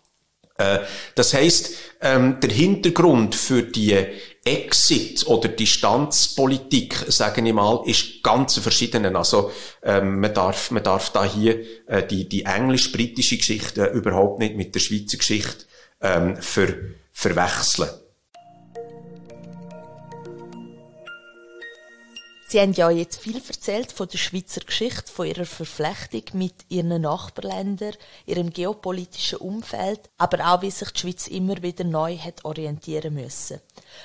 Äh, 0.58 0.80
das 1.16 1.34
heißt, 1.34 1.74
ähm, 2.02 2.40
der 2.42 2.52
Hintergrund 2.52 3.36
für 3.36 3.64
die 3.64 3.96
Exit- 4.48 5.28
oder 5.28 5.50
Distanzpolitik, 5.50 6.96
sagen 7.08 7.46
ich 7.46 7.54
mal, 7.54 7.82
ist 7.86 8.24
ganz 8.24 8.58
verschieden. 8.58 9.16
Also 9.16 9.52
ähm, 9.84 10.20
man 10.20 10.34
darf, 10.34 10.72
man 10.72 10.84
darf 10.84 11.12
da 11.12 11.24
hier 11.26 11.62
äh, 11.88 12.06
die, 12.06 12.28
die 12.28 12.44
englisch-britische 12.44 13.38
Geschichte 13.38 13.86
überhaupt 13.88 14.40
nicht 14.40 14.56
mit 14.56 14.74
der 14.74 14.80
Schweizer 14.80 15.18
Geschichte 15.18 15.66
ähm, 16.02 16.38
ver, 16.38 16.68
verwechseln. 17.12 17.90
Sie 22.50 22.62
haben 22.62 22.72
ja 22.72 22.90
jetzt 22.90 23.20
viel 23.20 23.42
erzählt 23.46 23.92
von 23.92 24.08
der 24.08 24.18
Schweizer 24.18 24.62
Geschichte, 24.62 25.12
von 25.12 25.28
ihrer 25.28 25.44
Verflechtung 25.44 26.24
mit 26.32 26.54
ihren 26.70 27.02
Nachbarländern, 27.02 27.94
ihrem 28.26 28.52
geopolitischen 28.52 29.40
Umfeld, 29.40 30.00
aber 30.18 30.54
auch 30.54 30.62
wie 30.62 30.72
sich 30.72 30.90
die 30.92 31.00
Schweiz 31.02 31.28
immer 31.28 31.62
wieder 31.62 31.84
neu 31.84 32.18
hat 32.18 32.46
orientieren 32.46 33.16
müssen. 33.16 33.60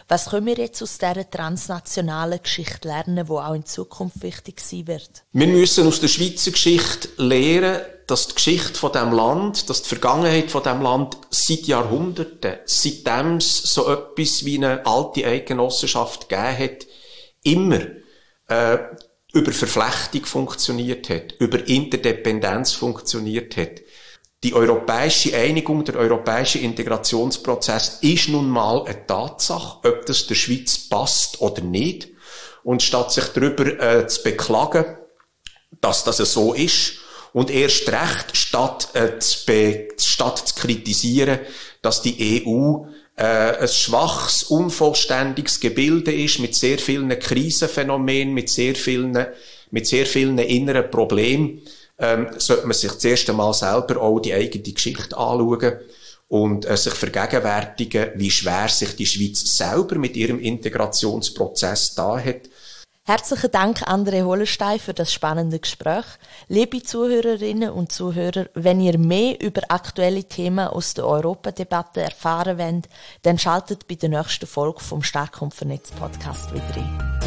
Was 0.08 0.30
können 0.30 0.46
wir 0.46 0.56
jetzt 0.56 0.82
aus 0.82 0.98
dieser 0.98 1.30
transnationalen 1.30 2.42
Geschichte 2.42 2.88
lernen, 2.88 3.28
wo 3.28 3.38
auch 3.38 3.54
in 3.54 3.64
Zukunft 3.64 4.20
wichtig 4.24 4.60
sein 4.60 4.88
wird? 4.88 5.22
Wir 5.32 5.46
müssen 5.46 5.86
aus 5.86 6.00
der 6.00 6.08
Schweizer 6.08 6.50
Geschichte 6.50 7.10
lernen, 7.18 7.80
dass 8.08 8.26
die 8.26 8.34
Geschichte 8.34 8.74
von 8.74 8.90
dem 8.90 9.12
Land, 9.12 9.70
dass 9.70 9.82
die 9.82 9.88
Vergangenheit 9.88 10.50
von 10.50 10.64
dem 10.64 10.82
Land 10.82 11.16
seit 11.30 11.68
Jahrhunderten, 11.68 12.56
seitdem 12.64 13.36
es 13.36 13.58
so 13.62 13.88
etwas 13.88 14.44
wie 14.44 14.56
eine 14.56 14.84
alte 14.84 15.24
Eidgenossenschaft 15.24 16.28
gegeben 16.28 16.58
hat, 16.58 16.86
immer 17.44 18.01
äh, 18.48 18.78
über 19.32 19.52
Verflechtung 19.52 20.26
funktioniert 20.26 21.08
hat, 21.08 21.32
über 21.38 21.66
Interdependenz 21.66 22.72
funktioniert 22.72 23.56
hat. 23.56 23.80
Die 24.44 24.54
europäische 24.54 25.36
Einigung, 25.36 25.84
der 25.84 25.96
europäische 25.96 26.58
Integrationsprozess 26.58 27.98
ist 28.02 28.28
nun 28.28 28.48
mal 28.48 28.84
eine 28.84 29.06
Tatsache, 29.06 29.88
ob 29.88 30.06
das 30.06 30.26
der 30.26 30.34
Schweiz 30.34 30.88
passt 30.88 31.40
oder 31.40 31.62
nicht. 31.62 32.08
Und 32.64 32.82
statt 32.82 33.12
sich 33.12 33.24
darüber 33.28 33.66
äh, 33.80 34.06
zu 34.06 34.22
beklagen, 34.22 34.96
dass 35.80 36.04
das 36.04 36.18
so 36.18 36.52
ist, 36.52 36.98
und 37.32 37.50
erst 37.50 37.88
recht, 37.88 38.36
statt, 38.36 38.88
äh, 38.94 39.18
zu, 39.18 39.38
statt 39.98 40.38
zu 40.38 40.54
kritisieren, 40.54 41.40
dass 41.80 42.02
die 42.02 42.44
EU 42.46 42.84
äh, 43.22 43.56
ein 43.60 43.68
schwaches, 43.68 44.42
unvollständiges 44.42 45.60
Gebilde 45.60 46.12
ist 46.12 46.40
mit 46.40 46.56
sehr 46.56 46.78
vielen 46.78 47.16
Krisenphänomenen, 47.16 48.34
mit 48.34 48.50
sehr 48.50 48.74
vielen, 48.74 49.16
mit 49.70 49.86
sehr 49.86 50.06
vielen 50.06 50.38
inneren 50.38 50.90
Problemen, 50.90 51.60
ähm, 51.98 52.26
sollte 52.38 52.66
man 52.66 52.74
sich 52.74 52.92
zuerst 52.98 53.30
einmal 53.30 53.54
selber 53.54 54.02
auch 54.02 54.18
die 54.18 54.34
eigene 54.34 54.64
Geschichte 54.64 55.16
anschauen 55.16 55.78
und 56.26 56.64
äh, 56.64 56.76
sich 56.76 56.94
vergegenwärtigen, 56.94 58.10
wie 58.16 58.30
schwer 58.30 58.68
sich 58.68 58.96
die 58.96 59.06
Schweiz 59.06 59.56
selber 59.56 59.98
mit 59.98 60.16
ihrem 60.16 60.40
Integrationsprozess 60.40 61.94
da 61.94 62.18
hat 62.18 62.48
Herzlichen 63.04 63.50
Dank, 63.50 63.82
André 63.88 64.22
Hollenstein, 64.22 64.78
für 64.78 64.94
das 64.94 65.12
spannende 65.12 65.58
Gespräch. 65.58 66.04
Liebe 66.46 66.84
Zuhörerinnen 66.84 67.70
und 67.70 67.90
Zuhörer, 67.90 68.46
wenn 68.54 68.80
ihr 68.80 68.96
mehr 68.96 69.40
über 69.40 69.62
aktuelle 69.70 70.22
Themen 70.22 70.68
aus 70.68 70.94
der 70.94 71.08
Europadebatte 71.08 72.00
erfahren 72.00 72.58
wollt, 72.58 72.88
dann 73.22 73.40
schaltet 73.40 73.88
bei 73.88 73.96
der 73.96 74.08
nächsten 74.08 74.46
Folge 74.46 74.84
vom 74.84 75.02
Stark 75.02 75.42
und 75.42 75.52
Vernetzt 75.52 75.96
Podcast 75.96 76.54
wieder 76.54 76.76
ein. 76.76 77.21